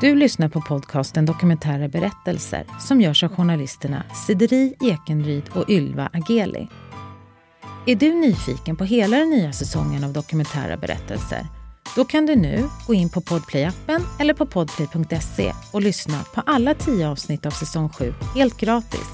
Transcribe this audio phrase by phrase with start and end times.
[0.00, 6.68] Du lyssnar på podcasten Dokumentära berättelser som görs av journalisterna Sideri Ekenryd och Ylva Ageli.
[7.86, 11.46] Är du nyfiken på hela den nya säsongen av Dokumentära berättelser?
[11.96, 16.74] Då kan du nu gå in på Podplay-appen eller på podplay.se och lyssna på alla
[16.74, 19.08] tio avsnitt av säsong 7 helt gratis.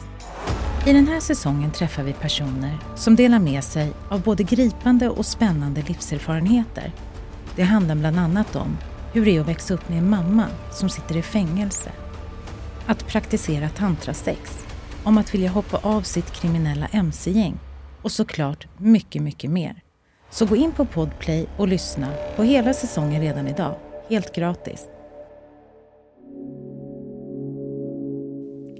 [0.86, 5.26] I den här säsongen träffar vi personer som delar med sig av både gripande och
[5.26, 6.92] spännande livserfarenheter.
[7.56, 8.76] Det handlar bland annat om
[9.12, 11.92] hur det är att växa upp med en mamma som sitter i fängelse.
[12.86, 14.66] Att praktisera tantrasex,
[15.04, 17.58] om att vilja hoppa av sitt kriminella mc-gäng
[18.02, 19.82] och såklart mycket, mycket mer.
[20.30, 23.74] Så gå in på Podplay och lyssna på hela säsongen redan idag,
[24.08, 24.86] helt gratis.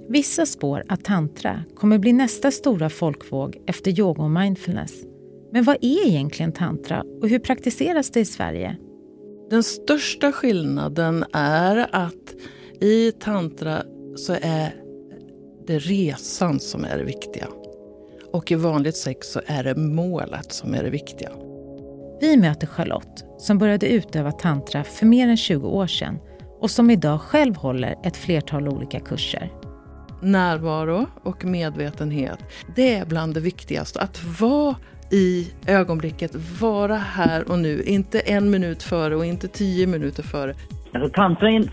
[0.09, 4.93] Vissa spår att tantra kommer bli nästa stora folkvåg efter yoga och mindfulness.
[5.51, 8.77] Men vad är egentligen tantra och hur praktiseras det i Sverige?
[9.53, 12.33] Den största skillnaden är att
[12.81, 13.83] i tantra
[14.15, 14.75] så är
[15.67, 17.47] det resan som är det viktiga.
[18.31, 21.29] Och i vanligt sex så är det målet som är det viktiga.
[22.21, 26.19] Vi möter Charlotte som började utöva tantra för mer än 20 år sedan
[26.59, 29.51] och som idag själv håller ett flertal olika kurser.
[30.21, 32.39] Närvaro och medvetenhet,
[32.75, 34.01] det är bland det viktigaste.
[34.01, 34.75] Att vara
[35.13, 37.83] i ögonblicket, vara här och nu.
[37.83, 40.53] Inte en minut före och inte tio minuter före.
[40.93, 41.69] Alltså tantra är en,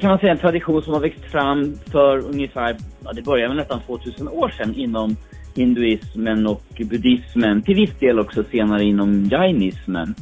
[0.00, 3.80] kan man säga, en tradition som har växt fram för ungefär, ja, det började nästan
[3.86, 5.16] 2000 år sedan inom
[5.54, 7.62] hinduismen och buddhismen.
[7.62, 10.14] Till viss del också senare inom jainismen.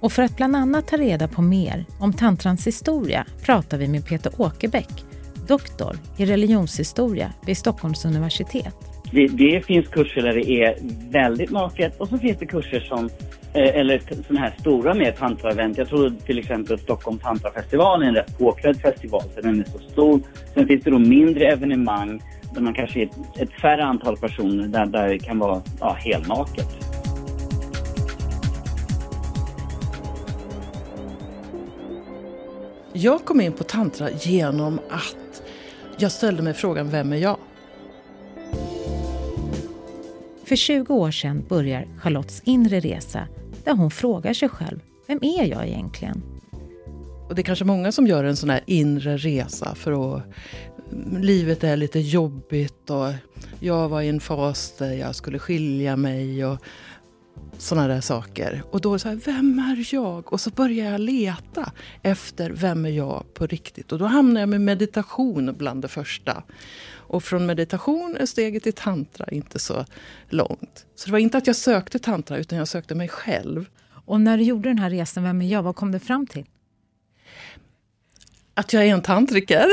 [0.00, 4.06] Och för att bland annat ta reda på mer om tantrans historia pratar vi med
[4.06, 5.04] Peter Åkerbäck,
[5.48, 8.87] doktor i religionshistoria vid Stockholms universitet.
[9.12, 10.76] Det, det, finns kurser där det är
[11.10, 13.10] väldigt naket och så finns det kurser som,
[13.52, 15.78] eh, eller sådana här stora med tantraevent.
[15.78, 19.78] Jag tror till exempel Stockholm tantrafestival är en rätt påklädd festival, så den är så
[19.78, 20.20] stor.
[20.54, 22.22] Sen finns det då mindre evenemang
[22.54, 25.96] där man kanske är ett, ett färre antal personer där, där det kan vara ja,
[25.98, 26.66] helnaket.
[32.92, 35.42] Jag kom in på tantra genom att
[35.98, 37.36] jag ställde mig frågan, vem är jag?
[40.48, 43.28] För 20 år sedan börjar Charlottes inre resa
[43.64, 46.22] där hon frågar sig själv, vem är jag egentligen?
[47.28, 50.22] Och det är kanske många som gör en sån här inre resa för att
[50.92, 53.12] mm, livet är lite jobbigt och
[53.60, 56.58] jag var i en fas där jag skulle skilja mig och
[57.58, 58.62] sådana där saker.
[58.70, 60.32] Och då så här, vem är jag?
[60.32, 61.72] Och så börjar jag leta
[62.02, 63.92] efter vem är jag på riktigt.
[63.92, 66.42] Och då hamnar jag med meditation bland det första.
[67.08, 69.84] Och från meditation är steget till tantra inte så
[70.28, 70.86] långt.
[70.94, 73.66] Så det var inte att jag sökte tantra utan jag sökte mig själv.
[74.04, 75.62] Och när du gjorde den här resan, Vem är jag?
[75.62, 76.44] Vad kom du fram till?
[78.54, 79.66] Att jag är en tantriker.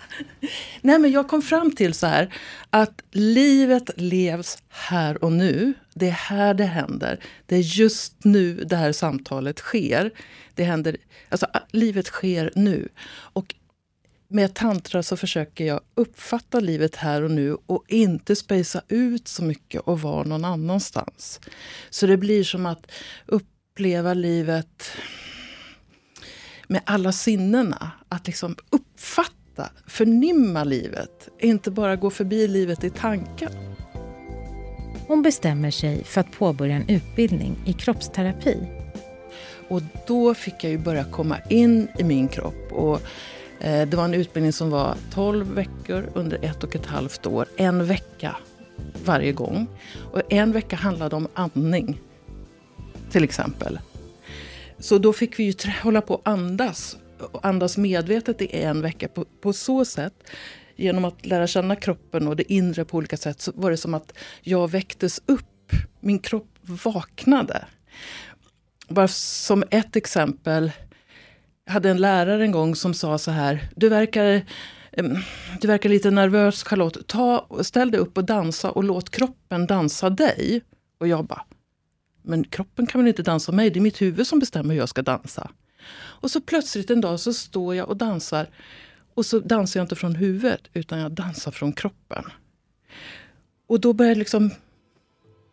[0.80, 2.34] Nej, men jag kom fram till så här
[2.70, 5.74] att livet levs här och nu.
[5.94, 7.20] Det är här det händer.
[7.46, 10.10] Det är just nu det här samtalet sker.
[10.54, 10.96] Det händer,
[11.28, 12.88] alltså, livet sker nu.
[13.08, 13.54] Och
[14.30, 19.44] med tantra så försöker jag uppfatta livet här och nu och inte spacea ut så
[19.44, 21.40] mycket och vara någon annanstans.
[21.90, 22.92] Så det blir som att
[23.26, 24.90] uppleva livet
[26.68, 27.90] med alla sinnena.
[28.08, 31.28] Att liksom uppfatta, förnimma livet.
[31.40, 33.52] Inte bara gå förbi livet i tanken.
[35.06, 38.56] Hon bestämmer sig för att påbörja en utbildning i kroppsterapi.
[39.68, 42.72] Och då fick jag ju börja komma in i min kropp.
[42.72, 43.00] Och
[43.60, 47.48] Eh, det var en utbildning som var 12 veckor under ett och ett halvt år.
[47.56, 48.36] En vecka
[49.04, 49.66] varje gång.
[50.12, 52.00] Och en vecka handlade om andning.
[53.10, 53.78] Till exempel.
[54.78, 56.96] Så då fick vi ju hålla på att andas.
[57.32, 59.08] Och andas medvetet i en vecka.
[59.08, 60.14] På, på så sätt,
[60.76, 63.94] genom att lära känna kroppen och det inre på olika sätt, så var det som
[63.94, 64.12] att
[64.42, 65.72] jag väcktes upp.
[66.00, 67.64] Min kropp vaknade.
[68.88, 70.72] Bara som ett exempel
[71.70, 74.42] hade en lärare en gång som sa så här, du verkar,
[75.60, 80.10] du verkar lite nervös Charlotte, Ta, ställ dig upp och dansa och låt kroppen dansa
[80.10, 80.62] dig.
[80.98, 81.44] Och jag bara,
[82.22, 84.88] men kroppen kan väl inte dansa mig, det är mitt huvud som bestämmer hur jag
[84.88, 85.50] ska dansa.
[85.92, 88.48] Och så plötsligt en dag så står jag och dansar.
[89.14, 92.24] Och så dansar jag inte från huvudet, utan jag dansar från kroppen.
[93.66, 94.50] Och då börjar jag liksom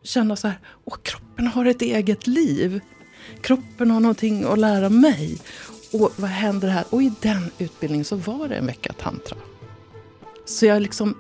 [0.04, 2.80] känna så här, åh kroppen har ett eget liv.
[3.42, 5.38] Kroppen har någonting att lära mig.
[5.94, 6.84] Och vad händer här?
[6.90, 9.38] Och i den utbildningen så var det en vecka tantra.
[10.46, 11.18] Så jag liksom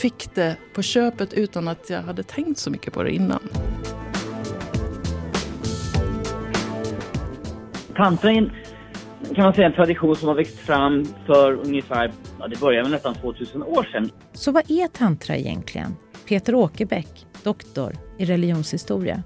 [0.00, 3.40] fick det på köpet utan att jag hade tänkt så mycket på det innan.
[7.96, 8.52] Tantra är en,
[9.34, 12.92] kan man säga en tradition som har växt fram för ungefär, ja, det började väl
[12.92, 14.10] nästan 2000 år sedan.
[14.32, 15.96] Så vad är tantra egentligen?
[16.28, 19.22] Peter Åkerbäck, doktor i religionshistoria.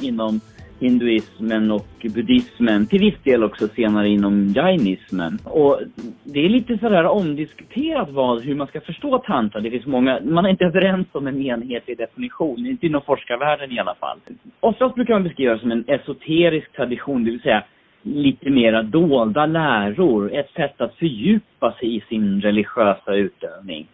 [0.00, 0.40] Inom
[0.84, 5.38] hinduismen och buddhismen, till viss del också senare inom jainismen.
[5.44, 5.80] Och
[6.24, 9.60] det är lite sådär omdiskuterat vad, hur man ska förstå tantra.
[9.60, 13.78] Det finns många, man är inte överens om en enhetlig definition, inte inom forskarvärlden i
[13.78, 14.18] alla fall.
[14.60, 17.64] Oftast brukar man beskriva det som en esoterisk tradition, det vill säga
[18.02, 23.86] lite mera dolda läror, ett sätt att fördjupa sig i sin religiösa utövning.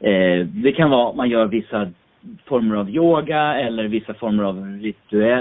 [0.00, 1.90] Eh, det kan vara att man gör vissa
[2.44, 4.80] former av yoga eller vissa former av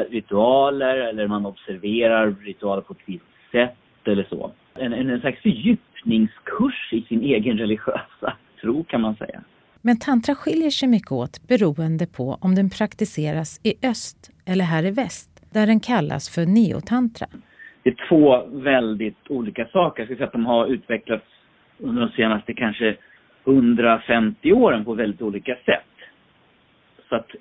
[0.10, 3.78] ritualer eller man observerar ritualer på ett visst sätt
[4.08, 4.52] eller så.
[4.76, 9.42] En, en, slags fördjupningskurs i sin egen religiösa tro kan man säga.
[9.82, 14.86] Men tantra skiljer sig mycket åt beroende på om den praktiseras i öst eller här
[14.86, 17.28] i väst, där den kallas för neotantra.
[17.84, 20.02] Det är två väldigt olika saker.
[20.02, 21.26] Jag skulle säga att de har utvecklats
[21.78, 22.96] under de senaste kanske
[23.46, 25.93] 150 åren på väldigt olika sätt.
[27.14, 27.36] Så att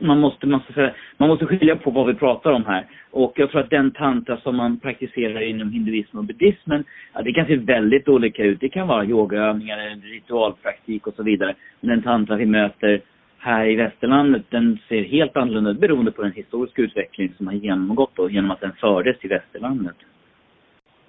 [0.00, 2.86] man måste, man, måste, man måste skilja på vad vi pratar om här.
[3.10, 6.84] Och jag tror att den tantra som man praktiserar inom hinduismen och buddhismen,
[7.14, 8.60] ja, det kan se väldigt olika ut.
[8.60, 11.54] Det kan vara yogaövningar, ritualpraktik och så vidare.
[11.80, 13.00] Men den tantra vi möter
[13.38, 17.54] här i västerlandet, den ser helt annorlunda ut beroende på den historiska utveckling som har
[17.54, 19.96] genomgått då, genom att den fördes till västerlandet.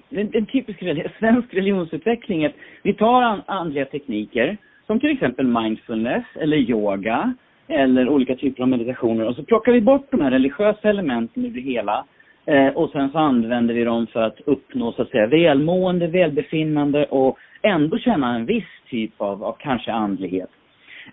[0.09, 0.79] En, en typisk
[1.19, 4.57] svensk religionsutveckling är att vi tar andliga tekniker
[4.87, 7.33] som till exempel mindfulness eller yoga
[7.69, 9.27] eller olika typer av meditationer.
[9.27, 12.05] Och så plockar vi bort de här religiösa elementen ur det hela.
[12.45, 17.05] Eh, och sen så använder vi dem för att uppnå så att säga välmående, välbefinnande
[17.05, 20.49] och ändå känna en viss typ av, av kanske andlighet.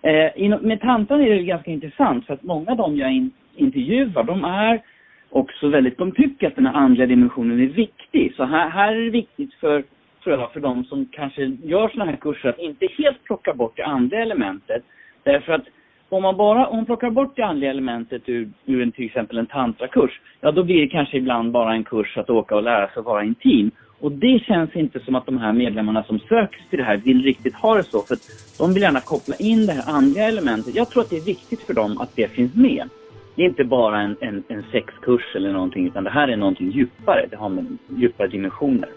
[0.01, 4.23] Eh, med tantran är det ganska intressant för att många av dem jag in, intervjuar,
[4.23, 4.81] de är
[5.29, 8.33] också väldigt, de tycker att den här andliga dimensionen är viktig.
[8.35, 9.83] Så här, här är det viktigt för,
[10.23, 13.77] tror jag, för de som kanske gör sådana här kurser att inte helt plocka bort
[13.77, 14.83] det andliga elementet.
[15.23, 15.65] Därför att
[16.09, 19.37] om man bara om man plockar bort det andliga elementet ur, ur en, till exempel
[19.37, 22.87] en tantrakurs, ja då blir det kanske ibland bara en kurs att åka och lära
[22.87, 23.71] sig att vara intim.
[23.99, 27.23] Och det känns inte som att de här medlemmarna som söker till det här vill
[27.23, 28.01] riktigt ha det så.
[28.01, 28.17] För
[28.57, 30.75] de vill gärna koppla in det här andliga elementet.
[30.75, 32.89] Jag tror att det är viktigt för dem att det finns med.
[33.35, 36.71] Det är inte bara en, en, en sexkurs eller någonting, utan det här är någonting
[36.71, 37.25] djupare.
[37.29, 38.89] Det har med djupare dimensioner.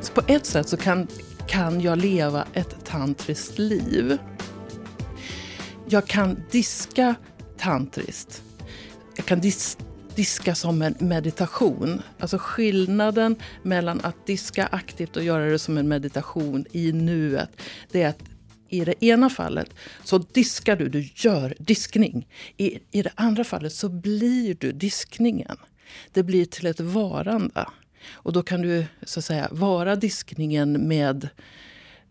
[0.00, 1.06] Så på ett sätt så kan
[1.48, 4.18] kan jag leva ett tantriskt liv?
[5.88, 7.14] Jag kan diska
[7.58, 8.42] tantriskt.
[9.16, 9.78] Jag kan dis
[10.14, 12.02] diska som en meditation.
[12.18, 17.50] Alltså skillnaden mellan att diska aktivt och göra det som en meditation i nuet,
[17.90, 18.22] det är att
[18.68, 19.70] i det ena fallet
[20.04, 22.28] så diskar du, du gör diskning.
[22.56, 25.56] I, I det andra fallet så blir du diskningen.
[26.12, 27.66] Det blir till ett varande.
[28.14, 31.28] Och då kan du så att säga vara diskningen med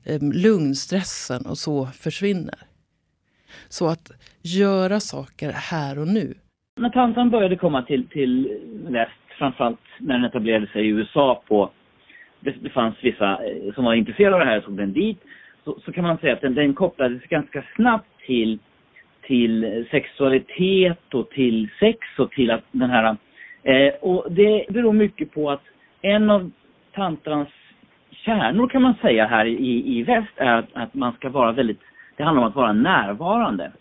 [0.06, 2.60] eh, lugnstressen och så försvinner.
[3.70, 4.12] Så att
[4.42, 6.34] göra saker här och nu.
[6.80, 11.72] När tantan började komma till, till väst, framförallt när den etablerade sig i USA på
[12.40, 15.20] det, det fanns vissa eh, som var intresserade av det här som den dit.
[15.64, 18.60] Så, så kan man säga att den, den kopplades ganska snabbt till,
[19.22, 23.18] till sexualitet och till sex och till att den här
[23.66, 25.64] Eh, och det beror mycket på att
[26.06, 26.52] en av
[26.92, 27.50] tantrans
[28.12, 31.82] kärnor kan man säga här i, i väst är att, att man ska vara väldigt,
[32.18, 33.72] det handlar om att vara närvarande.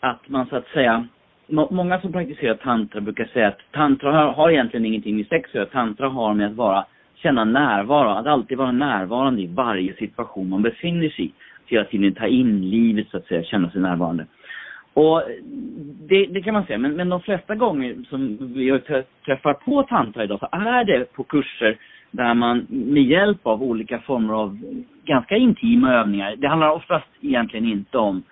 [0.00, 1.06] Att man så att säga,
[1.46, 5.48] må, många som praktiserar tantra brukar säga att tantra har, har egentligen ingenting med sex
[5.50, 5.66] att göra.
[5.66, 10.62] Tantra har med att vara, känna närvaro, att alltid vara närvarande i varje situation man
[10.62, 11.32] befinner sig i.
[11.64, 14.26] Att hela tiden ta in livet så att säga, känna sig närvarande.
[14.94, 15.22] Och
[16.08, 18.80] det, det, kan man säga, men, men de flesta gånger som vi
[19.24, 21.78] träffar på tantra idag så är det på kurser
[22.10, 24.58] där man med hjälp av olika former av
[25.04, 28.22] ganska intima övningar, det handlar oftast egentligen inte om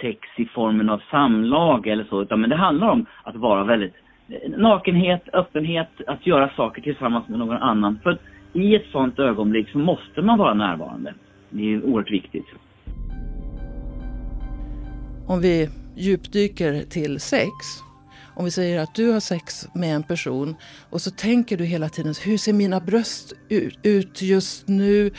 [0.00, 3.94] sex i formen av samlag eller så, utan men det handlar om att vara väldigt
[4.28, 7.98] eh, nakenhet, öppenhet, att göra saker tillsammans med någon annan.
[8.02, 8.20] För att
[8.52, 11.14] i ett sånt ögonblick så måste man vara närvarande.
[11.50, 12.46] Det är oerhört viktigt
[15.28, 17.50] om vi djupdyker till sex.
[18.36, 20.56] Om vi säger att du har sex med en person
[20.90, 23.32] och så tänker du hela tiden, hur ser mina bröst
[23.82, 25.10] ut just nu?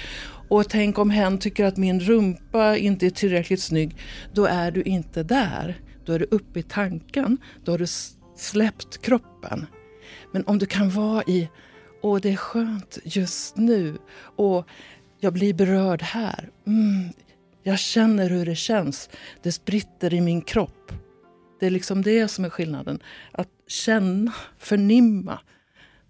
[0.49, 3.97] Och tänk om hen tycker att min rumpa inte är tillräckligt snygg.
[4.33, 5.81] Då är du inte där.
[6.05, 7.37] Då är du uppe i tanken.
[7.63, 7.87] Då har du
[8.37, 9.65] släppt kroppen.
[10.31, 11.49] Men om du kan vara i,
[12.01, 13.97] åh det är skönt just nu.
[14.35, 14.67] Och
[15.19, 16.49] jag blir berörd här.
[16.67, 17.09] Mm,
[17.63, 19.09] jag känner hur det känns.
[19.41, 20.91] Det spritter i min kropp.
[21.59, 23.03] Det är liksom det som är skillnaden.
[23.31, 25.39] Att känna, förnimma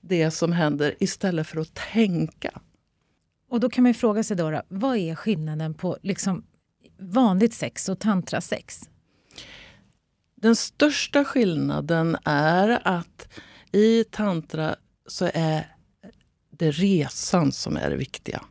[0.01, 2.61] det som händer istället för att tänka.
[3.49, 6.45] Och då kan man fråga sig då, vad är skillnaden på liksom
[6.99, 8.89] vanligt sex och tantrasex?
[10.35, 13.29] Den största skillnaden är att
[13.71, 14.75] i tantra
[15.07, 15.75] så är
[16.51, 18.41] det resan som är det viktiga.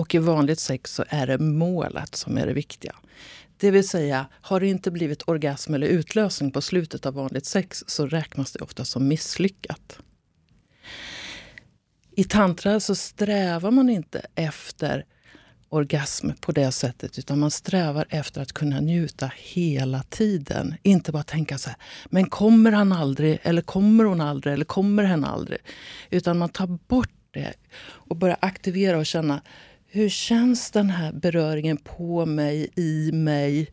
[0.00, 2.96] Och i vanligt sex så är det målet som är det viktiga.
[3.56, 7.84] Det vill säga, har det inte blivit orgasm eller utlösning på slutet av vanligt sex
[7.86, 9.98] så räknas det ofta som misslyckat.
[12.16, 15.04] I tantra så strävar man inte efter
[15.68, 17.18] orgasm på det sättet.
[17.18, 20.74] Utan man strävar efter att kunna njuta hela tiden.
[20.82, 23.38] Inte bara tänka så här, men kommer han aldrig?
[23.42, 24.54] Eller kommer hon aldrig?
[24.54, 25.58] Eller kommer hen aldrig?
[26.10, 29.40] Utan man tar bort det och börjar aktivera och känna
[29.92, 33.70] hur känns den här beröringen på mig, i mig?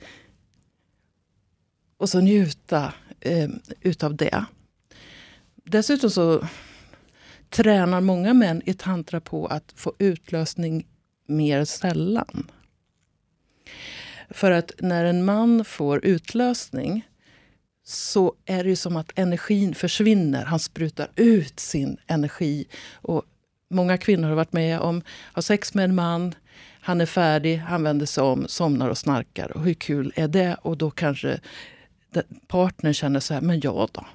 [1.97, 3.49] Och så njuta eh,
[3.81, 4.45] utav det.
[5.55, 6.47] Dessutom så
[7.49, 10.87] tränar många män i tantra på att få utlösning
[11.27, 12.51] mer sällan.
[14.29, 17.07] För att när en man får utlösning
[17.83, 20.45] så är det som att energin försvinner.
[20.45, 22.67] Han sprutar ut sin energi.
[22.93, 23.25] Och
[23.69, 26.35] många kvinnor har varit med om har sex med en man.
[26.81, 29.51] Han är färdig, han vänder sig om, somnar och snarkar.
[29.57, 30.57] Och hur kul är det?
[30.61, 31.39] Och då kanske
[32.47, 34.05] partnern känner så här, men jag då?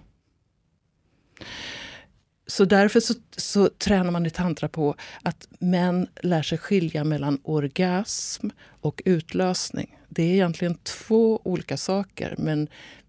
[2.47, 7.40] Så därför så, så, tränar man i tantra på att män lär sig skilja mellan
[7.42, 8.49] orgasm
[8.80, 9.99] och utlösning.
[10.09, 12.68] Det är egentligen två olika saker, men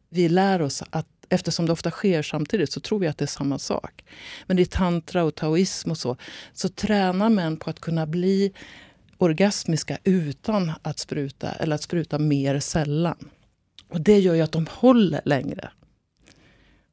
[0.10, 3.28] vi lär oss att eftersom det ofta sker samtidigt så tror vi att det är
[3.28, 4.04] samma sak.
[4.46, 6.18] Men i tantra och taoism och så,
[6.54, 8.54] så tränar män på att kunna bli
[9.18, 13.30] orgasmiska utan att spruta, eller att spruta mer sällan.
[13.90, 15.72] Och det gör ju att de håller längre.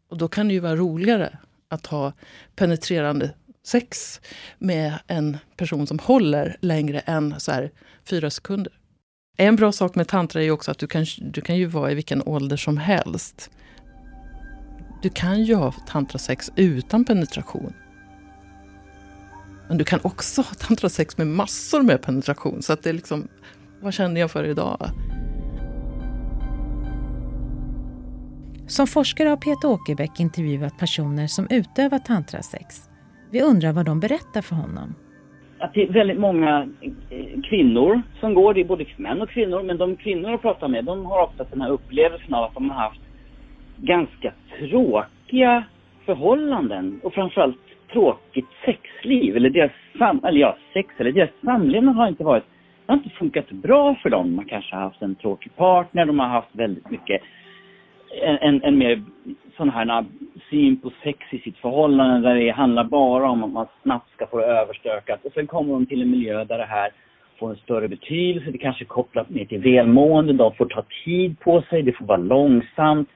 [0.08, 2.12] Och då kan det ju vara roligare att ha
[2.56, 4.20] penetrerande sex
[4.58, 7.70] med en person som håller längre än så här,
[8.04, 8.72] fyra sekunder.
[9.36, 11.94] En bra sak med tantra är också att du kan, du kan ju vara i
[11.94, 13.50] vilken ålder som helst.
[15.02, 17.72] Du kan ju ha tantrasex utan penetration.
[19.68, 22.62] Men du kan också ha tantrasex med massor med penetration.
[22.62, 23.28] Så att det är liksom,
[23.80, 24.90] vad känner jag för idag?
[28.66, 32.90] Som forskare har Peter Åkerbäck intervjuat personer som utövar tantrasex.
[33.30, 34.94] Vi undrar vad de berättar för honom.
[35.58, 39.62] Att det är väldigt många eh, kvinnor som går, det är både män och kvinnor,
[39.62, 42.70] men de kvinnor jag pratar med, de har ofta den här upplevelsen av att de
[42.70, 43.00] har haft
[43.82, 45.64] ganska tråkiga
[46.04, 47.56] förhållanden och framförallt
[47.92, 49.36] tråkigt sexliv.
[49.36, 52.44] Eller deras, sam eller ja, sex, eller deras samlevnad har inte varit,
[52.86, 54.36] det har inte funkat bra för dem.
[54.36, 57.22] Man kanske har haft en tråkig partner, de har haft väldigt mycket
[58.22, 59.02] en, en mer
[59.56, 60.04] sån här
[60.50, 64.26] syn på sex i sitt förhållande där det handlar bara om att man snabbt ska
[64.26, 65.24] få det överstökat.
[65.24, 66.90] Och sen kommer de till en miljö där det här
[67.38, 68.50] får en större betydelse.
[68.50, 70.32] Det kanske är kopplat ner till välmående.
[70.32, 71.82] De får ta tid på sig.
[71.82, 73.08] Det får vara långsamt.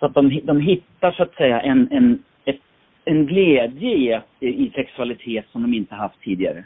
[0.00, 2.60] Så att de, de hittar så att säga en, en, ett,
[3.04, 6.64] en glädje i, i sexualitet som de inte haft tidigare.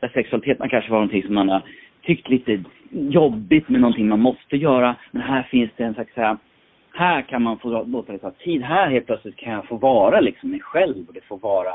[0.00, 1.62] Där sexualiteten kanske var någonting som man har
[2.02, 4.96] tyckt lite jobbigt med någonting man måste göra.
[5.10, 6.40] Men här finns det en slags
[6.96, 8.62] här kan man få låta det ta tid.
[8.62, 11.72] Här helt plötsligt kan jag få vara liksom mig själv och det får vara,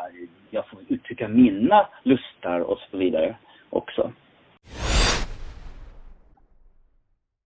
[0.50, 3.36] jag får uttrycka mina lustar och så vidare
[3.70, 4.12] också.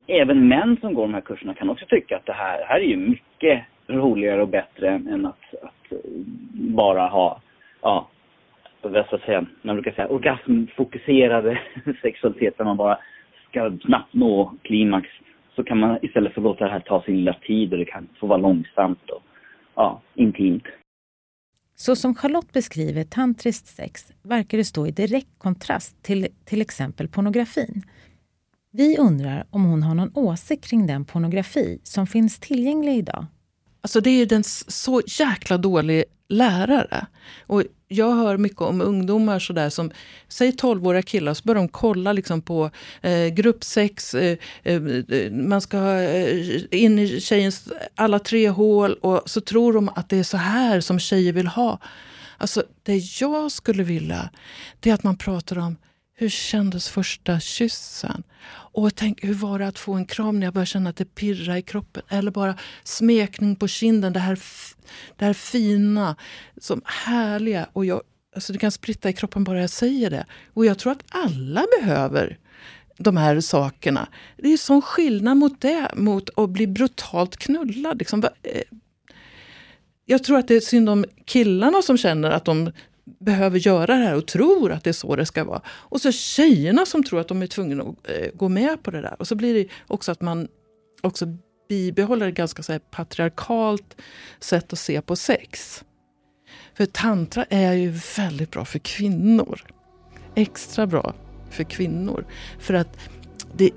[0.07, 2.79] Även män som går de här kurserna kan också tycka att det här, det här
[2.79, 5.97] är ju mycket roligare och bättre än att, att eh,
[6.53, 7.41] bara ha,
[7.81, 8.07] ja,
[8.81, 11.59] vad ska jag säga, man brukar säga orgasmfokuserade
[12.01, 12.99] sexualitet där man bara
[13.49, 15.07] ska snabbt nå klimax
[15.55, 18.07] så kan man istället få låta det här ta sin lilla tid och det kan
[18.19, 19.23] få vara långsamt och
[19.75, 20.63] ja, intimt.
[21.75, 27.07] Så som Charlotte beskriver tantriskt sex verkar det stå i direkt kontrast till till exempel
[27.07, 27.83] pornografin.
[28.77, 33.25] Vi undrar om hon har någon åsikt kring den pornografi som finns tillgänglig idag.
[33.81, 37.05] Alltså det är ju en så jäkla dålig lärare.
[37.45, 39.91] Och jag hör mycket om ungdomar sådär som,
[40.27, 45.61] säg 12-åriga killar, så börjar de kolla liksom på eh, gruppsex, eh, eh, eh, man
[45.61, 50.23] ska eh, in i tjejens alla tre hål och så tror de att det är
[50.23, 51.79] så här som tjejer vill ha.
[52.37, 54.29] Alltså det jag skulle vilja,
[54.79, 55.75] det är att man pratar om
[56.17, 58.23] hur kändes första kyssen?
[58.47, 61.15] Och tänk, hur var det att få en kram när jag började känna att det
[61.15, 62.03] pirrade i kroppen?
[62.09, 64.39] Eller bara smekning på kinden, det här,
[65.15, 66.15] det här fina,
[66.57, 67.69] som härliga.
[67.73, 68.01] Och jag,
[68.35, 70.25] alltså det kan spritta i kroppen bara jag säger det.
[70.53, 72.37] Och jag tror att alla behöver
[72.97, 74.07] de här sakerna.
[74.37, 77.99] Det är sån skillnad mot det, mot att bli brutalt knullad.
[77.99, 78.23] Liksom.
[78.23, 78.61] Eh,
[80.05, 82.71] jag tror att det är synd om killarna som känner att de
[83.05, 85.61] behöver göra det här och tror att det är så det ska vara.
[85.67, 89.01] Och så tjejerna som tror att de är tvungna att eh, gå med på det
[89.01, 89.15] där.
[89.19, 90.47] Och så blir det också att man
[91.01, 91.25] också
[91.69, 94.01] bibehåller ett ganska så här, patriarkalt
[94.39, 95.83] sätt att se på sex.
[96.73, 99.61] För tantra är ju väldigt bra för kvinnor.
[100.35, 101.13] Extra bra
[101.49, 102.25] för kvinnor.
[102.59, 102.97] För att
[103.55, 103.71] det,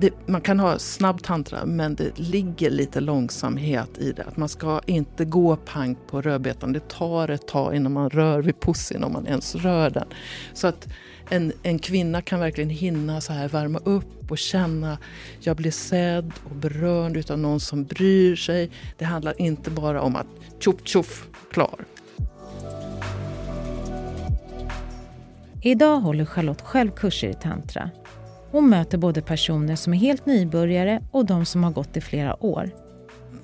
[0.00, 4.24] det, man kan ha snabb tantra men det ligger lite långsamhet i det.
[4.24, 6.72] Att man ska inte gå pang på rödbetan.
[6.72, 10.08] Det tar ett tag innan man rör vid pussin om man ens rör den.
[10.52, 10.88] Så att
[11.30, 14.98] en, en kvinna kan verkligen hinna så här värma upp och känna
[15.40, 18.70] jag blir sedd och berörd av någon som bryr sig.
[18.98, 20.26] Det handlar inte bara om att
[20.58, 21.84] tjoff tjoff, klar.
[25.62, 27.90] Idag håller Charlotte själv kurser i tantra.
[28.50, 32.44] Hon möter både personer som är helt nybörjare och de som har gått i flera
[32.44, 32.70] år.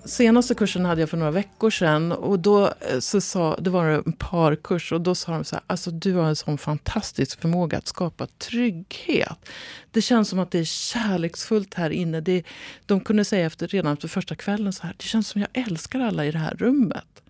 [0.04, 3.84] Senaste kursen hade jag för några veckor sedan och då eh, så sa, det var
[3.84, 7.78] en parkurs och då sa de så här, alltså du har en sån fantastisk förmåga
[7.78, 9.49] att skapa trygghet.
[9.90, 12.20] Det känns som att det är kärleksfullt här inne.
[12.20, 12.42] Det,
[12.87, 16.00] de kunde säga efter, redan efter första kvällen så här, det känns som jag älskar
[16.00, 17.23] alla i det här rummet.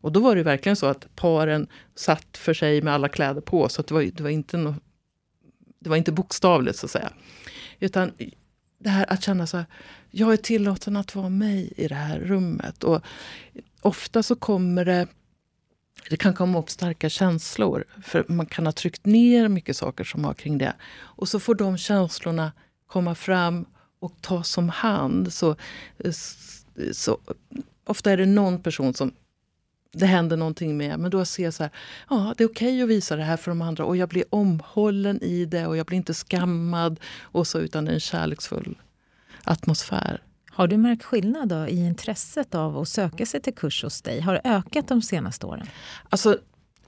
[0.00, 3.68] Och då var det verkligen så att paren satt för sig med alla kläder på,
[3.68, 4.82] så det, var, det, var inte något
[5.80, 7.12] det var inte bokstavligt så att säga.
[7.80, 8.12] Utan
[8.78, 9.66] det här att känna så här,
[10.10, 12.84] jag är tillåten att vara mig i det här rummet.
[12.84, 13.00] Och
[13.80, 15.06] ofta så kommer det
[16.10, 17.84] det kan komma upp starka känslor.
[18.02, 20.74] För man kan ha tryckt ner mycket saker som har kring det.
[20.98, 22.52] Och så får de känslorna
[22.86, 23.66] komma fram
[24.00, 25.32] och tas om hand.
[25.32, 25.56] Så,
[26.92, 27.18] så,
[27.84, 29.12] ofta är det någon person som
[29.92, 31.00] det händer någonting med.
[31.00, 31.72] Men då ser jag så här,
[32.10, 34.24] ja det är okej okay att visa det här för de andra och jag blir
[34.30, 37.00] omhållen i det och jag blir inte skammad.
[37.22, 38.78] och så Utan en kärleksfull
[39.44, 40.22] atmosfär.
[40.50, 44.20] Har du märkt skillnad då i intresset av att söka sig till kurs hos dig?
[44.20, 45.66] Har det ökat de senaste åren?
[46.08, 46.38] Alltså,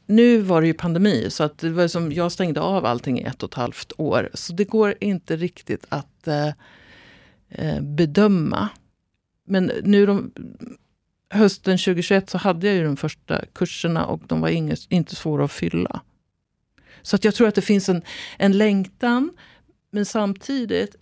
[0.07, 3.23] nu var det ju pandemi, så att det var som jag stängde av allting i
[3.23, 4.31] ett och ett halvt år.
[4.35, 6.49] Så det går inte riktigt att eh,
[7.49, 8.69] eh bedöma.
[9.47, 10.33] Men nu de,
[11.33, 15.45] hösten 2021 så hade jag ju de första kurserna och de var inget, inte svåra
[15.45, 16.01] att fylla.
[17.03, 18.03] Så att jag tror att det finns en,
[18.39, 19.31] en längtan.
[19.91, 20.97] Men samtidigt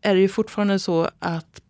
[0.00, 1.60] är det ju fortfarande så att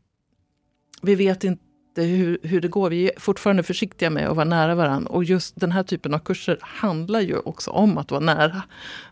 [1.03, 1.63] vi vet inte
[1.97, 2.91] hur, hur det går.
[2.91, 5.11] Vi är fortfarande försiktiga med att vara nära varandra.
[5.13, 8.63] Och just den här typen av kurser handlar ju också om att vara nära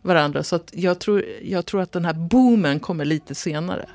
[0.03, 0.43] varandra.
[0.43, 3.87] Så att jag, tror, jag tror att den här boomen kommer lite senare.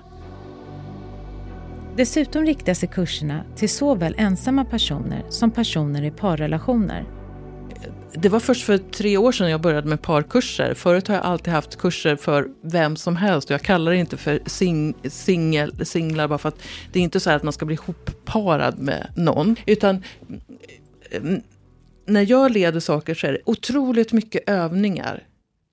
[1.98, 7.06] Dessutom riktar sig kurserna till såväl ensamma personer som personer i parrelationer.
[8.14, 10.74] Det var först för tre år sedan jag började med parkurser.
[10.74, 13.50] Förut har jag alltid haft kurser för vem som helst.
[13.50, 17.30] Jag kallar det inte för sing, singel, singlar bara för att det är inte så
[17.30, 19.56] att man ska bli hopparad med någon.
[19.66, 20.42] Utan mm,
[21.12, 21.42] mm,
[22.06, 25.24] när jag leder saker så är det otroligt mycket övningar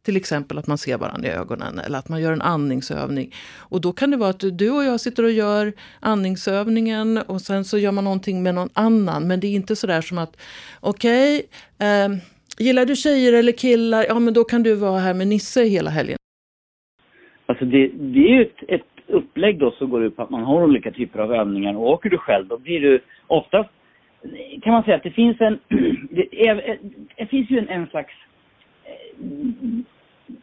[0.05, 3.31] till exempel att man ser varandra i ögonen eller att man gör en andningsövning.
[3.71, 7.65] Och då kan det vara att du och jag sitter och gör andningsövningen och sen
[7.65, 9.29] så gör man någonting med någon annan.
[9.29, 10.37] Men det är inte sådär som att
[10.81, 12.09] okej, okay, eh,
[12.59, 14.05] gillar du tjejer eller killar?
[14.09, 16.19] Ja men då kan du vara här med Nisse hela helgen.
[17.47, 20.43] Alltså det, det är ju ett, ett upplägg då som går ut på att man
[20.43, 23.71] har olika typer av övningar och åker du själv då blir du oftast
[24.63, 25.59] kan man säga att det finns en,
[26.11, 26.79] det, är,
[27.17, 28.13] det finns ju en, en slags
[28.85, 29.27] eh,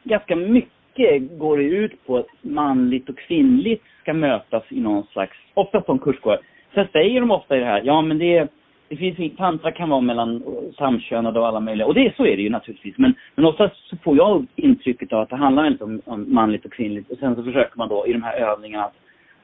[0.04, 5.38] ganska mycket går det ut på att manligt och kvinnligt ska mötas i någon slags,
[5.54, 6.39] ofta på en kursgård.
[6.73, 8.47] Sen säger de ofta i det här, ja men det,
[8.89, 10.43] det finns, tantra kan vara mellan
[10.78, 12.97] samkönade och alla möjliga, och det, så är det ju naturligtvis.
[12.97, 16.65] Men, men oftast så får jag intrycket av att det handlar väldigt om, om manligt
[16.65, 18.95] och kvinnligt och sen så försöker man då i de här övningarna att,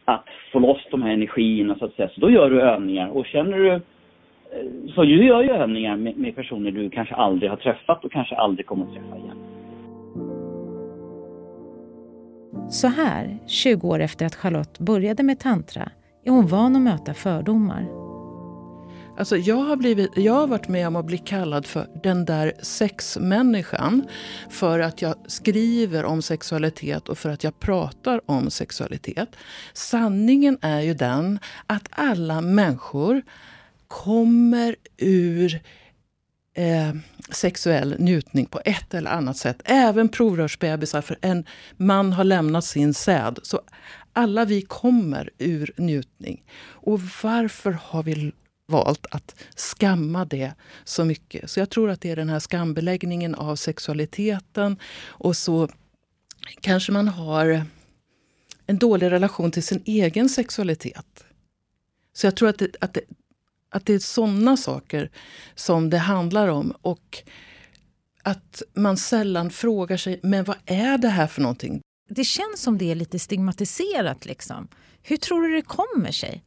[0.05, 2.09] att få loss de här energierna så att säga.
[2.09, 3.81] Så då gör du övningar och känner du eh,
[4.95, 8.35] så du gör ju övningar med, med personer du kanske aldrig har träffat och kanske
[8.35, 9.54] aldrig kommer att träffa igen.
[12.69, 15.91] Så här, 20 år efter att Charlotte började med tantra,
[16.25, 17.87] är hon van att möta fördomar.
[19.17, 22.53] Alltså jag, har blivit, jag har varit med om att bli kallad för den där
[22.61, 24.07] sexmänniskan
[24.49, 29.29] för att jag skriver om sexualitet och för att jag pratar om sexualitet.
[29.73, 33.21] Sanningen är ju den att alla människor
[33.87, 35.61] kommer ur
[36.55, 36.93] eh,
[37.29, 39.61] sexuell njutning på ett eller annat sätt.
[39.65, 41.45] Även provrörsbebisar, för en
[41.77, 43.39] man har lämnat sin säd.
[43.43, 43.61] Så
[44.13, 46.43] alla vi kommer ur njutning.
[46.67, 48.31] Och varför har vi
[48.67, 50.51] valt att skamma det
[50.83, 51.49] så mycket?
[51.49, 54.77] Så jag tror att det är den här skambeläggningen av sexualiteten.
[55.07, 55.69] Och så
[56.61, 57.65] kanske man har
[58.67, 61.25] en dålig relation till sin egen sexualitet.
[62.13, 63.01] Så jag tror att det, att det,
[63.75, 65.09] att det är såna saker
[65.55, 66.73] som det handlar om.
[66.81, 67.23] Och
[68.23, 71.81] att man sällan frågar sig, men vad är det här för någonting?
[72.09, 74.25] Det känns som det är lite stigmatiserat.
[74.25, 74.67] liksom.
[75.01, 76.43] Hur tror du det kommer sig?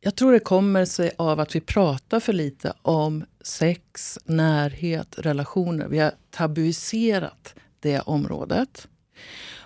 [0.00, 5.88] Jag tror det kommer sig av att vi pratar för lite om sex, närhet, relationer.
[5.88, 8.88] Vi har tabuiserat det området.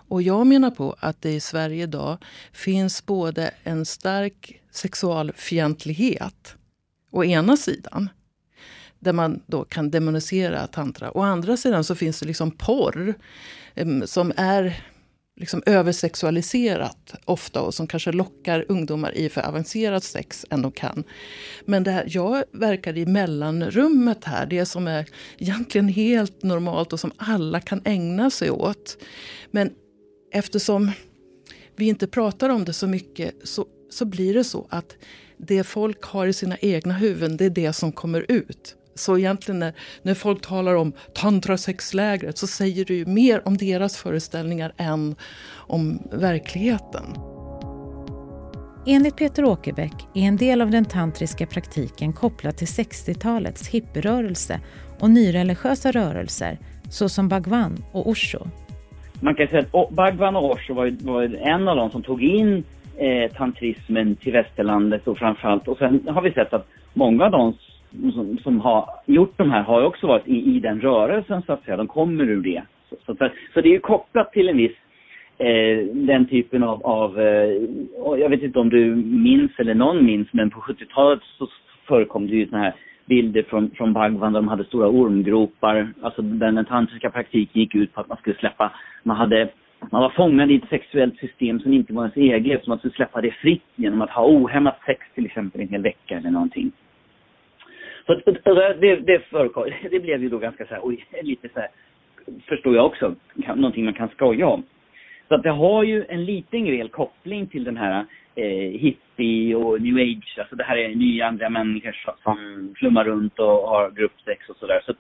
[0.09, 2.18] Och jag menar på att det i Sverige idag
[2.53, 6.55] finns både en stark sexualfientlighet
[7.11, 8.09] å ena sidan
[8.99, 11.11] där man då kan demonisera tantra.
[11.11, 13.14] Å andra sidan så finns det liksom porr
[14.05, 14.83] som är
[15.37, 21.05] liksom översexualiserat ofta och som kanske lockar ungdomar i för avancerat sex än de kan.
[21.64, 27.01] Men det här, jag verkar i mellanrummet här, det som är egentligen helt normalt och
[27.01, 28.99] som alla kan ägna sig åt.
[29.51, 29.71] Men
[30.32, 30.90] eftersom
[31.76, 34.96] vi inte pratar om det så mycket så, så blir det så att
[35.36, 38.76] det folk har i sina egna huvuden, det är det som kommer ut.
[38.94, 43.96] Så egentligen när, när folk talar om tantrasexlägret så säger det ju mer om deras
[43.96, 45.16] föreställningar än
[45.50, 47.04] om verkligheten.
[48.86, 54.60] Enligt Peter Åkerbäck är en del av den tantriska praktiken kopplad till 60-talets hippierörelse
[54.98, 56.58] och nyreligiösa rörelser
[56.90, 58.46] såsom Bhagwan och Osho.
[59.22, 62.64] Man kan säga att Bhagwan och Osho var, var en av de som tog in
[62.96, 65.68] eh, tantrismen till västerlandet och framförallt.
[65.68, 67.54] Och sen har vi sett att många av de
[68.12, 71.64] som, som har gjort de här har också varit i, i den rörelsen så att
[71.64, 71.76] säga.
[71.76, 72.62] De kommer ur det.
[72.88, 74.76] Så, så, så det är ju kopplat till en viss
[75.38, 77.50] eh, den typen av, av eh,
[78.18, 81.48] jag vet inte om du minns eller någon minns, men på 70-talet så
[81.87, 82.74] förekom det ju såna här
[83.09, 85.88] bilder från, från Bhagwan där de hade stora ormgropar.
[86.03, 89.49] Alltså den, den tantriska praktiken gick ut på att man skulle släppa, man hade
[89.90, 92.94] man var fångad i ett sexuellt system som inte var ens eget, så man skulle
[92.94, 96.73] släppa det fritt genom att ha ohämmat sex till exempel en hel vecka eller någonting.
[98.07, 101.68] Så det, det, förekom, det blev ju då ganska så här, oj, lite så här,
[102.49, 104.62] förstår jag också, någonting man kan skoja om.
[105.29, 108.05] Så att det har ju en liten grej koppling till den här
[108.42, 112.37] eh, hippie och new age, alltså det här är nya andra människor som
[112.79, 114.81] flummar runt och har gruppsex och sådär.
[114.87, 114.92] Så,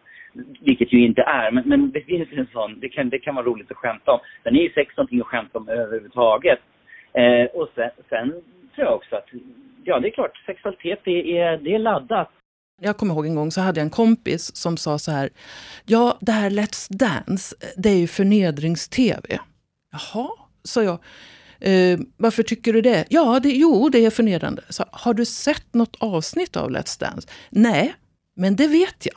[0.60, 3.46] vilket ju inte är, men, men det finns en sån, det kan, det kan vara
[3.46, 4.20] roligt att skämta om.
[4.42, 6.58] Sen är ju sex någonting att skämta om överhuvudtaget.
[7.12, 8.30] Eh, och sen, sen
[8.74, 9.28] tror jag också att,
[9.84, 12.30] ja det är klart, sexualitet det är, det är laddat.
[12.80, 15.28] Jag kommer ihåg en gång så hade jag en kompis som sa så här.
[15.86, 19.38] Ja, det här Let's Dance, det är ju förnedrings-tv.
[19.92, 20.28] Jaha,
[20.62, 20.98] sa jag.
[21.60, 23.04] Eh, varför tycker du det?
[23.10, 24.62] Ja, det, jo, det är förnedrande.
[24.68, 27.28] Så, har du sett något avsnitt av Let's Dance?
[27.50, 27.94] Nej,
[28.36, 29.16] men det vet jag.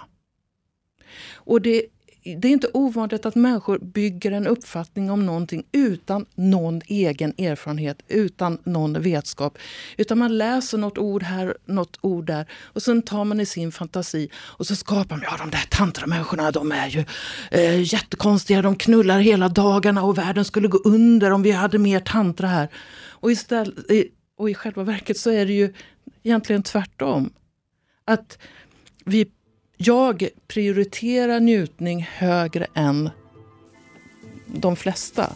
[1.34, 1.86] Och det
[2.24, 8.02] det är inte ovanligt att människor bygger en uppfattning om någonting utan någon egen erfarenhet,
[8.08, 9.58] utan någon vetskap.
[9.98, 13.72] Utan man läser något ord här, något ord där och sen tar man i sin
[13.72, 17.06] fantasi och så skapar man, ja de där tantramänniskorna de är ju
[17.52, 22.00] eh, jättekonstiga, de knullar hela dagarna och världen skulle gå under om vi hade mer
[22.00, 22.70] tantra här.
[23.10, 23.76] Och, istället,
[24.38, 25.74] och i själva verket så är det ju
[26.24, 27.34] egentligen tvärtom.
[28.06, 28.38] Att
[29.06, 29.32] vi
[29.84, 33.10] jag prioriterar njutning högre än
[34.46, 35.30] de flesta.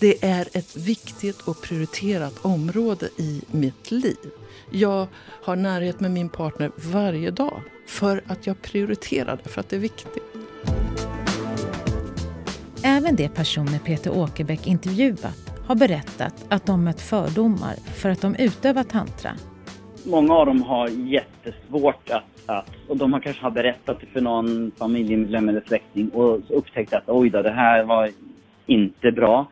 [0.00, 4.16] Det är ett viktigt och prioriterat område i mitt liv.
[4.70, 5.06] Jag
[5.42, 9.76] har närhet med min partner varje dag för att jag prioriterar det, för att det
[9.76, 10.22] är viktigt.
[12.82, 18.36] Även de personer Peter Åkerbäck intervjuat har berättat att de mött fördomar för att de
[18.36, 19.32] utövar tantra.
[20.04, 24.20] Många av dem har jättesvårt att att, och de har kanske har berättat det för
[24.20, 28.10] någon familjemedlem eller släkting och upptäckt att oj då, det här var
[28.66, 29.46] inte bra.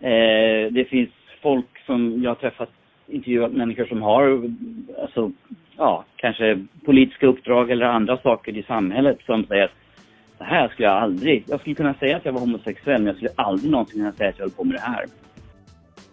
[0.00, 1.10] Eh, det finns
[1.42, 2.70] folk som jag har träffat,
[3.06, 4.50] intervjuat människor som har,
[5.02, 5.32] alltså,
[5.76, 9.74] ja, kanske politiska uppdrag eller andra saker i samhället som säger att
[10.38, 13.16] det här skulle jag aldrig, jag skulle kunna säga att jag var homosexuell men jag
[13.16, 15.04] skulle aldrig någonsin kunna säga att jag höll på med det här.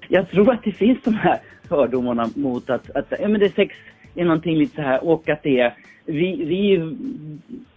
[0.07, 3.49] Jag tror att det finns de här fördomarna mot att, att ja, men det är
[3.49, 3.75] sex
[4.15, 5.73] är någonting lite så här och att det är
[6.11, 6.77] vi, vi,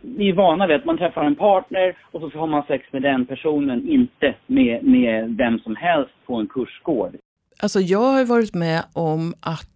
[0.00, 3.02] vi är vana vid att man träffar en partner och så har man sex med
[3.02, 7.16] den personen, inte med, med vem som helst på en kursgård.
[7.62, 9.68] Alltså jag har varit med om att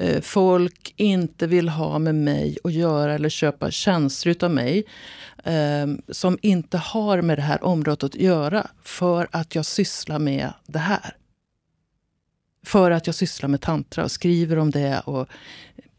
[0.00, 4.84] eh, folk inte vill ha med mig att göra eller köpa tjänster utav mig
[5.44, 10.52] eh, som inte har med det här området att göra för att jag sysslar med
[10.66, 11.19] det här.
[12.62, 15.28] För att jag sysslar med tantra och skriver om det och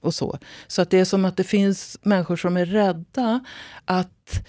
[0.02, 0.38] och så.
[0.68, 3.46] Så att det är som att det finns människor som är rädda
[3.86, 4.48] att,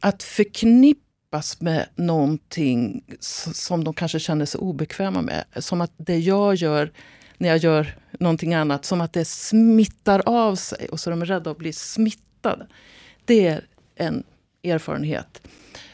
[0.00, 3.04] att förknippas med någonting
[3.52, 5.44] som de kanske känner sig obekväma med.
[5.56, 6.92] Som att det jag gör
[7.38, 8.84] när jag gör någonting annat.
[8.84, 12.66] Som att det smittar av sig och så är de rädda att bli smittade.
[13.24, 14.24] Det är en
[14.62, 15.42] erfarenhet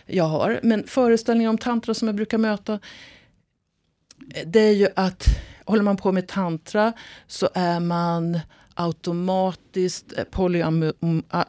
[0.07, 0.61] jag har.
[0.63, 2.81] Men föreställningar om tantra som jag brukar möta
[4.45, 5.29] det är ju att
[5.65, 6.93] håller man på med tantra
[7.27, 8.41] så är man
[8.75, 10.93] automatiskt polyam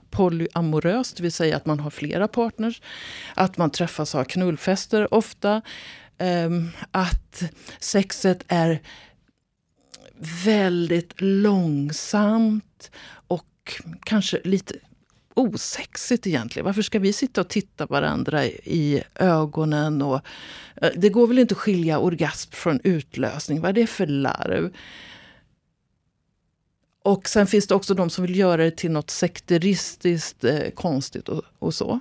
[0.09, 2.81] polyamorös, det vill säga att man har flera partners.
[3.35, 5.61] Att man träffas och har knullfester ofta.
[6.17, 7.43] Ehm, att
[7.79, 8.81] sexet är
[10.45, 12.91] väldigt långsamt
[13.27, 14.75] och kanske lite
[15.37, 16.65] osexigt egentligen.
[16.65, 20.01] Varför ska vi sitta och titta varandra i ögonen?
[20.01, 20.21] Och,
[20.75, 23.61] eh, det går väl inte att skilja orgasm från utlösning?
[23.61, 24.73] Vad är det för larv?
[27.03, 31.29] Och sen finns det också de som vill göra det till något sekteristiskt eh, konstigt
[31.29, 31.99] och, och, så.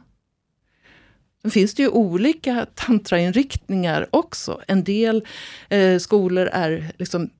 [1.42, 4.62] Sen finns det ju olika tantrainriktningar också.
[4.68, 5.26] En del
[5.68, 7.30] eh, skolor är liksom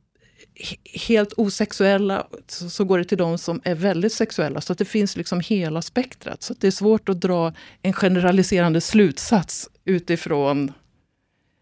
[1.08, 4.60] helt osexuella så, så, går det till de som är väldigt sexuella.
[4.60, 6.42] Så att det finns liksom hela spektrat.
[6.42, 10.72] Så det är svårt att dra en generaliserande slutsats utifrån...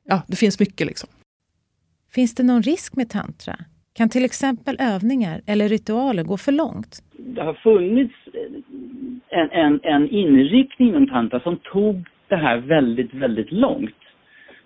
[0.04, 1.09] Ja, det finns mycket liksom.
[2.14, 3.57] Finns det någon risk med tantra?
[3.94, 7.02] Kan till exempel övningar eller ritualer gå för långt?
[7.12, 8.14] Det har funnits
[9.28, 13.94] en, en, en inriktning inom tantra som tog det här väldigt, väldigt långt.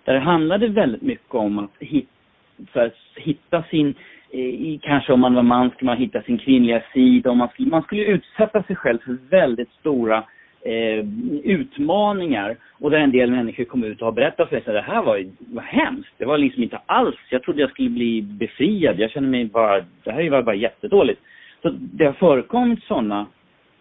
[0.05, 3.95] Där det handlade väldigt mycket om att hitta, hitta sin
[4.31, 7.29] i, kanske om man var man skulle man hitta sin kvinnliga sida.
[7.29, 10.23] Och man, skulle, man skulle utsätta sig själv för väldigt stora
[10.61, 11.05] eh,
[11.43, 12.57] utmaningar.
[12.79, 15.03] Och där en del människor kom ut och har berättat för mig att det här
[15.03, 16.13] var, var hemskt.
[16.17, 18.99] Det var liksom inte alls, jag trodde jag skulle bli befriad.
[18.99, 21.21] Jag kände mig bara, det här var bara jättedåligt.
[21.61, 23.27] Så det har förekommit sådana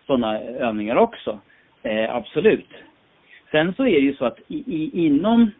[0.06, 1.38] såna övningar också.
[1.82, 2.68] Eh, absolut.
[3.50, 5.50] Sen så är det ju så att i, i, inom,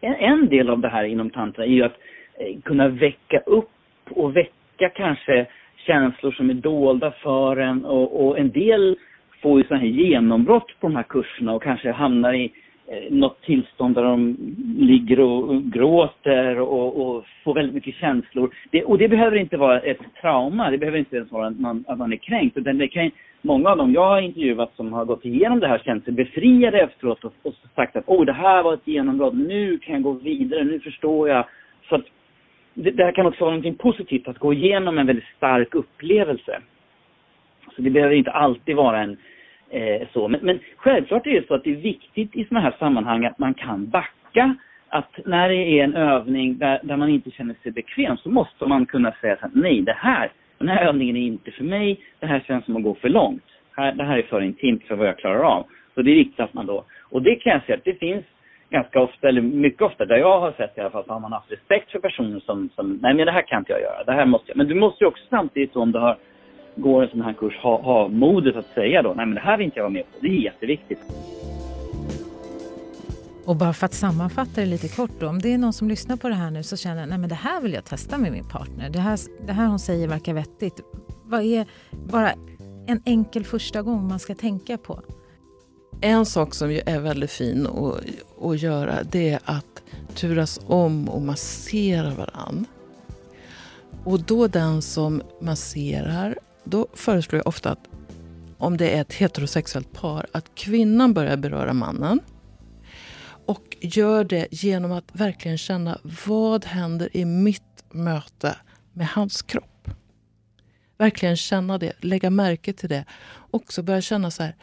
[0.00, 1.98] en, en del av det här inom tantra är ju att
[2.38, 3.70] eh, kunna väcka upp
[4.10, 5.46] och väcka kanske
[5.86, 8.96] känslor som är dolda för en och, och en del
[9.42, 12.52] får ju sådana här genombrott på de här kurserna och kanske hamnar i
[12.86, 14.36] eh, något tillstånd där de
[14.78, 18.54] ligger och gråter och, och får väldigt mycket känslor.
[18.70, 21.84] Det, och det behöver inte vara ett trauma, det behöver inte ens vara att man,
[21.88, 22.56] att man är kränkt.
[22.56, 23.10] Utan det kan,
[23.42, 26.80] många av dem jag har intervjuat som har gått igenom det här känt sig befriade
[26.80, 30.12] efteråt och, och sagt att oh, det här var ett genombrott, nu kan jag gå
[30.12, 31.44] vidare, nu förstår jag.
[31.88, 32.04] Så att
[32.74, 36.60] det, det här kan också vara något positivt, att gå igenom en väldigt stark upplevelse.
[37.76, 39.16] Så det behöver inte alltid vara en
[39.70, 40.28] eh, så.
[40.28, 43.38] Men, men självklart är det så att det är viktigt i sådana här sammanhang att
[43.38, 44.54] man kan backa.
[44.88, 48.66] Att när det är en övning där, där man inte känner sig bekväm så måste
[48.66, 52.00] man kunna säga att nej, det här, den här övningen är inte för mig.
[52.20, 53.44] Det här känns som att gå för långt.
[53.76, 55.66] det här är för intimt för vad jag klarar av.
[55.94, 58.24] Så det är viktigt att man då, och det kan jag säga att det finns
[58.74, 61.32] ganska ofta, eller mycket ofta, där jag har sett i alla fall, så har man
[61.32, 64.12] haft respekt för personer som, som nej men det här kan inte jag göra, det
[64.12, 64.56] här måste jag.
[64.56, 66.16] Men du måste ju också samtidigt, om du har,
[66.76, 69.56] går en sån här kurs, ha, ha modet att säga då, nej men det här
[69.56, 70.18] vill inte jag vara med på.
[70.20, 70.98] Det är jätteviktigt.
[73.46, 76.16] Och bara för att sammanfatta det lite kort då, om det är någon som lyssnar
[76.16, 78.48] på det här nu så känner nej men det här vill jag testa med min
[78.48, 78.90] partner.
[78.90, 80.80] Det här, det här hon säger verkar vettigt.
[81.24, 81.66] Vad är
[82.12, 82.30] bara
[82.86, 85.00] en enkel första gång man ska tänka på?
[86.04, 88.00] En sak som ju är väldigt fin att,
[88.44, 89.82] att göra det är att
[90.14, 92.66] turas om och massera varann.
[94.04, 97.88] Och då den som masserar, då föreslår jag ofta att
[98.58, 102.20] om det är ett heterosexuellt par, att kvinnan börjar beröra mannen.
[103.46, 108.56] Och gör det genom att verkligen känna vad händer i mitt möte
[108.92, 109.90] med hans kropp.
[110.98, 113.04] Verkligen känna det, lägga märke till det.
[113.50, 114.56] Också börja känna så här,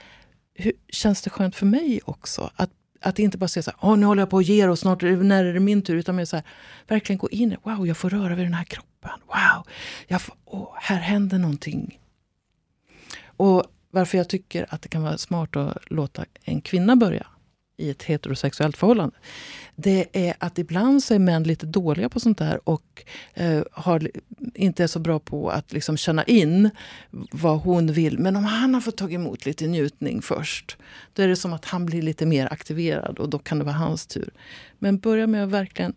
[0.53, 2.51] hur, känns det skönt för mig också?
[2.55, 5.01] Att, att inte bara säga så här, nu håller jag på att ge och snart
[5.01, 5.95] när är det min tur.
[5.95, 6.45] Utan mer så här,
[6.87, 9.11] verkligen gå in wow, jag får röra vid den här kroppen.
[9.27, 9.67] Wow,
[10.07, 11.99] jag får, oh, här händer någonting.
[13.25, 17.27] Och varför jag tycker att det kan vara smart att låta en kvinna börja
[17.81, 19.15] i ett heterosexuellt förhållande.
[19.75, 24.11] Det är att ibland så är män lite dåliga på sånt där och eh, har,
[24.53, 26.69] inte är så bra på att liksom känna in
[27.31, 28.19] vad hon vill.
[28.19, 30.77] Men om han har fått ta emot lite njutning först,
[31.13, 33.75] då är det som att han blir lite mer aktiverad och då kan det vara
[33.75, 34.29] hans tur.
[34.79, 35.93] Men börja med att verkligen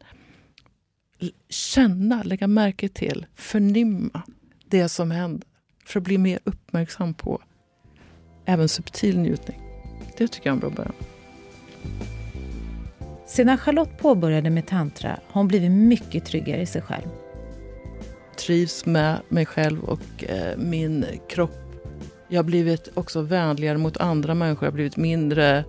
[1.49, 4.23] känna, lägga märke till, förnimma
[4.69, 5.49] det som händer.
[5.87, 7.43] För att bli mer uppmärksam på
[8.45, 9.61] även subtil njutning.
[10.17, 11.14] Det tycker jag är en bra början.
[13.27, 17.09] Sedan Charlotte påbörjade med tantra har hon blivit mycket tryggare i sig själv.
[18.37, 21.61] Trivs med mig själv och eh, min kropp.
[22.29, 24.67] Jag har blivit också vänligare mot andra människor.
[24.67, 25.65] Jag har blivit mindre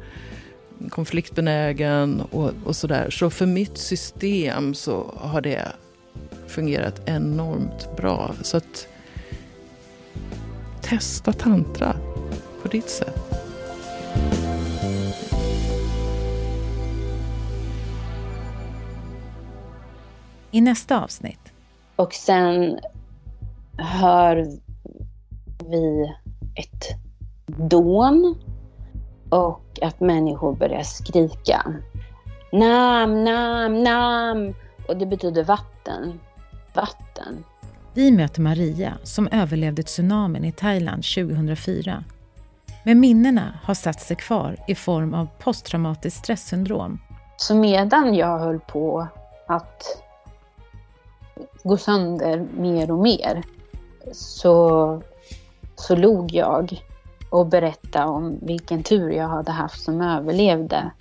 [0.89, 3.10] konfliktbenägen och, och sådär.
[3.10, 5.67] Så för mitt system så har det
[6.47, 8.36] fungerat enormt bra.
[8.41, 8.88] Så att
[10.82, 11.95] testa tantra
[12.62, 13.44] på ditt sätt.
[20.56, 21.39] I nästa avsnitt.
[21.96, 22.80] Och sen
[23.78, 24.36] hör
[25.70, 26.13] vi
[26.56, 26.86] ett
[27.70, 28.36] dån
[29.30, 31.74] och att människor börjar skrika.
[32.52, 34.54] Nam, nam, nam.
[34.88, 36.20] Och det betyder vatten.
[36.74, 37.44] Vatten.
[37.94, 42.04] Vi möter Maria som överlevde tsunamin i Thailand 2004.
[42.84, 47.00] Men minnena har satt sig kvar i form av posttraumatiskt stresssyndrom.
[47.38, 49.08] Så medan jag höll på
[49.48, 50.05] att
[51.63, 53.43] gå sönder mer och mer
[54.12, 55.02] så,
[55.76, 56.84] så log jag
[57.30, 60.91] och berättade om vilken tur jag hade haft som överlevde.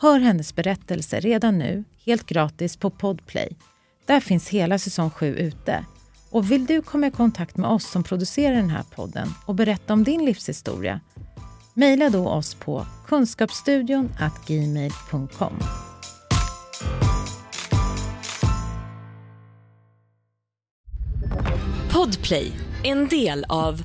[0.00, 3.56] Hör hennes berättelse redan nu, helt gratis på Podplay.
[4.06, 5.84] Där finns hela säsong 7 ute.
[6.30, 9.92] Och vill du komma i kontakt med oss som producerar den här podden och berätta
[9.92, 11.00] om din livshistoria?
[11.74, 14.12] Mejla då oss på kunskapsstudion
[14.46, 15.58] gmail.com.
[22.00, 23.82] Podplay, en del av